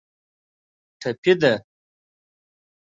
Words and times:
ټپي 0.99 1.33
ده. 1.41 1.53